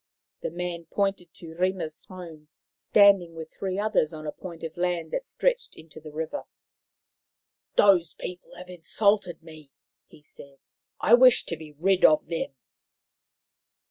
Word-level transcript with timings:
The 0.41 0.49
man 0.49 0.85
pointed 0.85 1.31
to 1.35 1.53
Rima's 1.53 2.05
home, 2.05 2.47
standing 2.75 3.35
with 3.35 3.53
three 3.53 3.77
others 3.77 4.13
on 4.13 4.25
a 4.25 4.31
point 4.31 4.63
of 4.63 4.75
land 4.75 5.11
that 5.11 5.27
stretched 5.27 5.75
into 5.75 5.99
the 6.01 6.09
river." 6.11 6.45
Those 7.75 8.15
people 8.15 8.55
have 8.55 8.71
insulted 8.71 9.43
me," 9.43 9.69
he 10.07 10.23
said." 10.23 10.57
I 10.99 11.13
wish 11.13 11.45
to 11.45 11.55
be 11.55 11.73
rid 11.73 12.03
of 12.03 12.25
them." 12.29 12.55